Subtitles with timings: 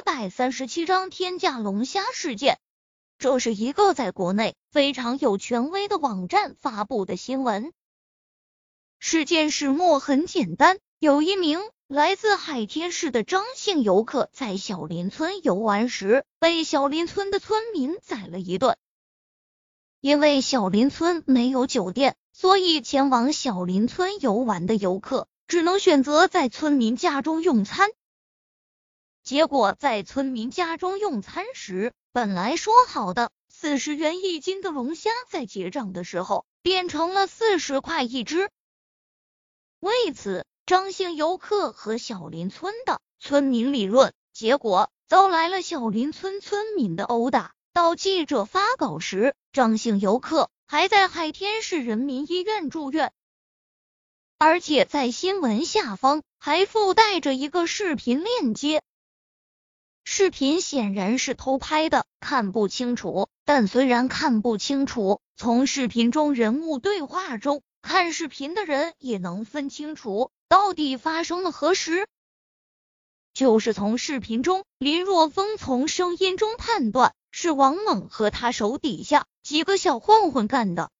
[0.00, 2.58] 一百三十七章天价龙虾事件。
[3.18, 7.74] 这是一个在国内非常有权威的网站发布的新闻。
[8.98, 18.78] 事件始末很简单，有一名来自海天市的张姓游客在小林村游玩时，被小林村的村民宰了一顿。
[20.00, 27.90] 因为小林村没有酒店，所以前往小林村游玩的游客只能选择在村民家中用餐。
[29.22, 38.50] 结果在村民家中用餐时，本来说好的四十元一斤的龙虾，在结账的时候变成了四十块一只。
[39.78, 47.54] 为此，张姓游客和小林村的村民理论，结果遭来了小林村村民的殴打。
[47.72, 53.12] 到记者发稿时，张姓游客还在海天市人民医院住院，
[54.38, 58.82] 而且在新闻下方还附带着一个视频链接。
[60.12, 63.28] 视频显然是偷拍的，看不清楚。
[63.44, 72.08] 但虽然看不清楚，从视频中人物对话中，看视频的人也能分清楚到底发生了何时。
[73.34, 77.14] 就是从视频中，林若风从声音中判断。
[77.30, 80.90] 是王猛和他手底下几个小混混干的。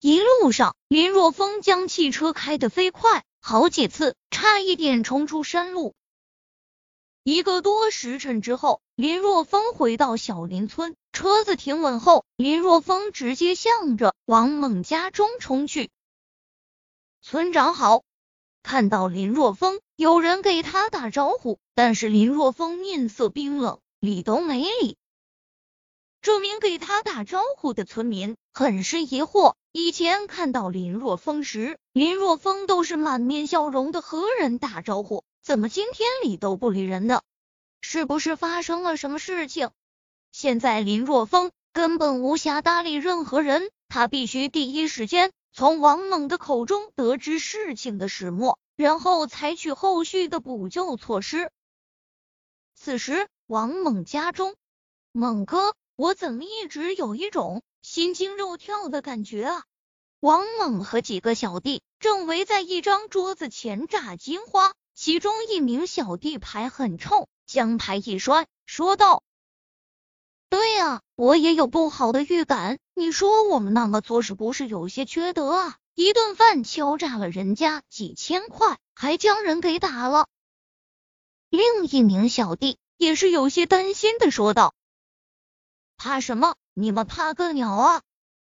[0.00, 5.94] 一路上，林若风将汽车开得飞快，好几次差一点冲出山路。
[7.24, 15.88] 一个多时辰之后，林若风回到小林村，车子停稳后，林若风直接向着王猛家中冲去。
[17.20, 18.02] 村长好！
[18.64, 24.96] 看到林若风，有人给他打招呼，但是林若风面色冰冷，理都没理。
[26.22, 37.22] 这名给他打招呼的村民很是疑惑，以前看到林若风时，林若风都是满面笑容的和人打招呼，怎么今天理都不理人的？
[37.80, 39.70] 是不是发生了什么事情？
[40.30, 51.50] 现在林若风根本无暇搭理任何人，他必须第一时间从王猛的口中得知事情的始末，然后采取后续的补救措施。
[52.76, 54.54] 此时，王猛家中，
[55.10, 55.74] 猛哥。
[55.94, 59.64] 我怎么一直有一种心惊肉跳的感觉啊！
[60.20, 64.72] 王猛和几个小弟正围在一张桌子前炸金花，
[65.04, 69.24] 其中一名小弟牌很臭，将牌一摔，说道
[70.48, 72.78] ：“对呀，我也有不好的预感。
[72.94, 75.76] 你说我们那么做是不是有些缺德啊？
[75.96, 80.28] 一顿饭敲诈了人家几千块，还将人给打了。”
[81.50, 84.72] 另一名小弟也是有些担心的说道。
[85.96, 86.54] 怕什么？
[86.74, 88.02] 你们怕个鸟啊！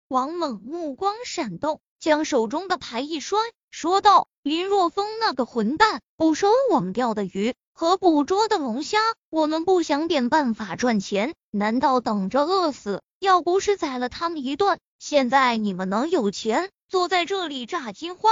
[0.08, 3.38] 王猛目光闪动，将手中的牌一摔，
[3.72, 9.00] 说道：“林若风那个混蛋，不收我们钓的鱼和捕捉的龙虾，
[9.30, 13.02] 我们不想点办法赚钱，难道等着饿死？
[13.20, 18.30] 要不是宰了他们一顿，现在你们能有钱坐在这里炸金花？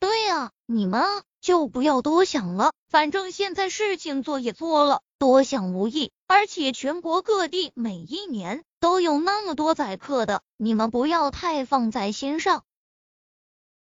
[0.00, 1.02] 对呀，你们，
[1.40, 12.62] 就不要多想了，反正现在事情做也做了。”多想无益，而且全国各地每一年都有那么多宰客的，你们不要太放在心上。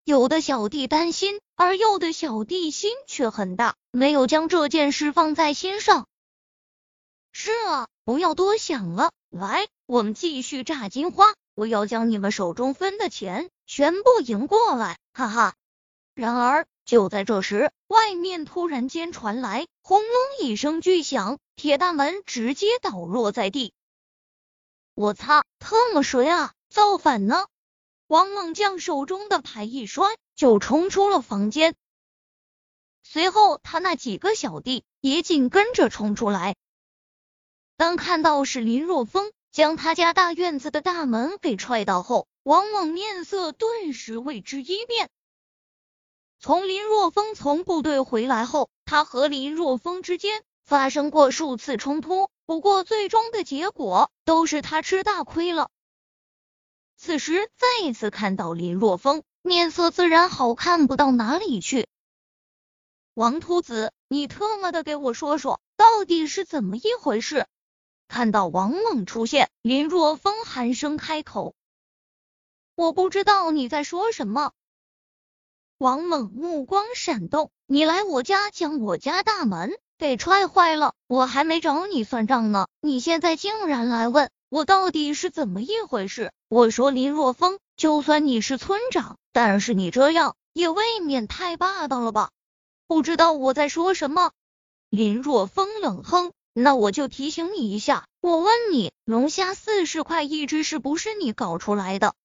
[0.05, 6.06] 有的小弟担心，而有的小弟心却很大，没有将这件事放在心上。
[7.33, 15.55] 是啊，不要多想了，来，我们继续炸金花，我要将你们手中分的钱全部赢过来，哈哈。
[16.15, 16.67] 然而。
[16.87, 23.72] 就在这时，外面突然间传来轰隆一声巨响，铁大门直接倒落在地。
[24.97, 26.53] 我擦，特么谁啊？
[26.69, 27.47] 造反呢！
[28.10, 30.04] 王猛将手中的牌一摔，
[30.34, 31.76] 就冲出了房间。
[33.04, 36.56] 随后，他那几个小弟也紧跟着冲出来。
[37.76, 45.09] 当看到是林若风将他家大院子的大门给踹倒后，王猛面色顿时为之一变。
[46.41, 55.70] 从林若风从部队回来后，他和林若风之间发生过数次冲突，不过最终的结果都是他吃大亏了。
[57.02, 61.88] 此时再一次看到林若风，面色自然好看不到哪里去。
[63.14, 67.47] 王秃子，你特么的给我说说，到底是怎么一回事？
[68.06, 71.55] 看到王猛出现，林若风寒声开口
[72.76, 74.52] ：“我不知道你在说什么。”
[75.79, 86.32] 王猛目光闪动，你来我家将我家大门给踹坏了，我还没找你算账呢，你现在竟然来问我到底是怎么一回事？
[86.49, 92.31] 我说林若风，就算你是村长，但是你这样也未免太霸道了吧？
[92.88, 94.32] 不知道我在说什么？
[94.88, 102.17] 林若风冷哼：“那我就提醒你一下，我问你，龙虾四十块一只是不是你搞出来的？”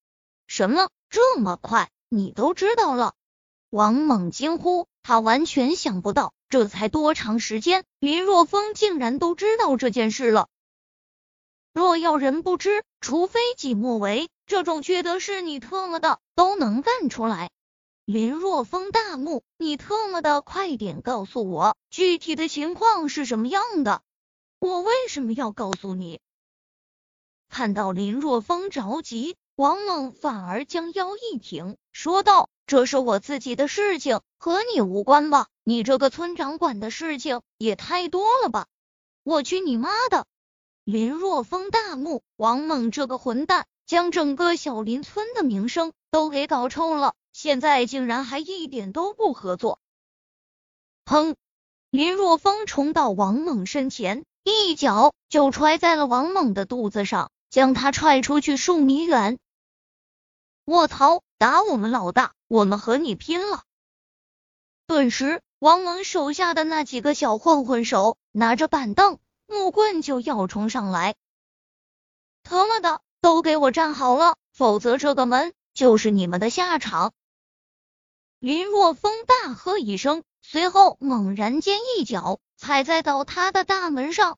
[0.48, 0.89] 什么？
[1.12, 3.13] 这么快，你都知道了？
[3.69, 10.48] 王猛惊呼，他完全想不到，这才多长时间，林若风竟然都知道这件事了。
[11.75, 17.51] 若要人不知，除非己莫为，这种缺德事你特么的都能干出来？
[18.06, 24.01] 林若风大怒，你特么的快点告诉我，具体的情况是什么样的？
[24.57, 26.22] 我为什么要告诉你？
[27.50, 35.48] 看到林若风着急，王猛反而将腰一挺，说道：“这是我自己的事情，和你无关吧？
[35.66, 38.68] 你这个村长管的事情也太多了吧？
[39.24, 40.25] 我去你妈的！”
[40.86, 49.80] 林若风大怒，王猛这个混蛋，将整个小林村的名声都给搞臭了，现在竟然还一点都不合作！
[51.04, 51.34] 砰！
[51.90, 59.40] 林若风冲到王猛身前，一脚就踹在了王猛的肚子上，将他踹出去数米远。
[60.66, 61.24] 卧槽！
[61.40, 63.64] 打我们老大，我们和你拼了！
[64.86, 69.18] 顿时，王猛手下的那几个小混混手拿着板凳。
[69.47, 71.15] 木棍就要冲上来，
[72.44, 77.13] 他妈的，都给我站好了，否则这个门就是你们的下场！
[78.39, 84.38] 林若风大喝一声，随后猛然间一脚踩在倒塌的大门上，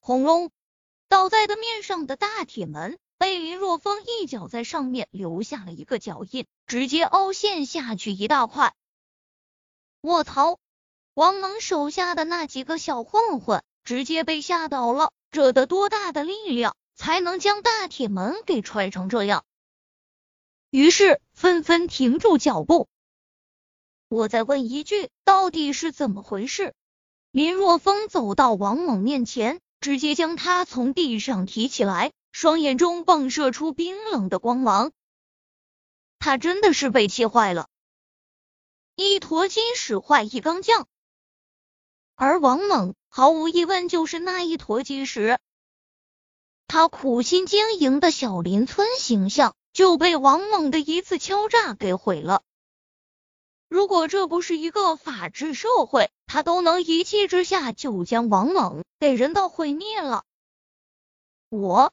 [0.00, 0.50] 轰隆！
[1.08, 8.74] 倒在的面上的大铁门被林若风一脚在上面留下了一个脚印，直接凹陷下去一大块。
[10.00, 10.58] 卧槽！
[11.14, 13.62] 王猛手下的那几个小混混。
[13.84, 19.44] 直接被吓倒了，这得多大的力量才能将大铁门给踹成这样？
[20.70, 22.88] 于是纷纷停住脚步。
[24.08, 26.74] 我再问一句，到底是怎么回事？
[27.30, 34.92] 林若风走到王猛面前，直接将他从地上提起来，双眼中迸射出冰冷的光芒。
[36.18, 37.68] 他真的是被气坏了，
[38.94, 40.86] 一坨金屎坏一钢匠。
[42.24, 45.40] 而王猛毫无疑问就是那一坨基石，
[46.68, 52.44] 他苦心经营的小林村形象就被王猛的一次敲诈给毁了。
[53.68, 60.22] 如果这不是一个法治社会，他都能一气之下就将王猛给人道毁灭了。
[61.48, 61.92] 我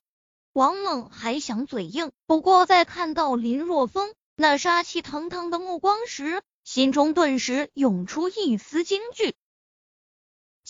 [0.54, 9.34] 王猛还想嘴硬，不过在看到林若风那杀气腾腾的目光时，心中顿时涌出一丝惊惧。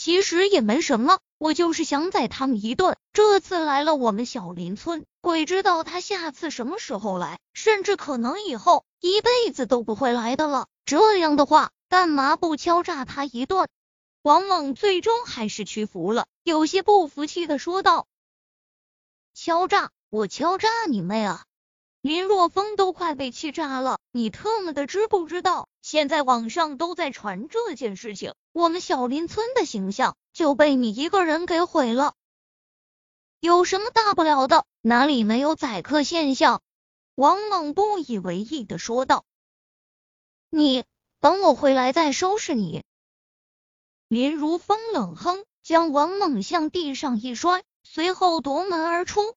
[0.01, 2.95] 其实也没什么，我就是想宰他们一顿。
[3.11, 10.67] 这次来了我们小林村，鬼知道他下次什么时候来，甚至可能以后一辈子都不会来的了。
[10.85, 13.67] 这样的话，干嘛不敲诈他一顿？
[14.21, 18.07] 王猛最终还是屈服了，有些不服气的说道
[19.35, 19.91] ：“敲诈？
[20.09, 21.43] 我敲诈你妹啊！”
[22.01, 25.67] 林若风都快被气炸了，你特么的知不知道？
[25.81, 32.13] 现在网上都在传这件事情，我们小林村的形象就被你一个人给毁了。
[33.41, 34.65] 有什么大不了的？
[34.81, 36.61] 哪里没有宰客现象？
[37.15, 39.25] 王猛不以为意的说道
[40.49, 40.85] ：“你
[41.19, 42.85] 等我回来再收拾你。”
[44.07, 49.35] 林如风冷哼，将王猛向地上一摔，随后夺门而出。